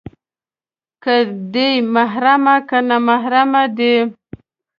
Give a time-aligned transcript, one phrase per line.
[1.03, 1.15] که
[1.53, 3.95] دې محرمې، که نامحرمې دي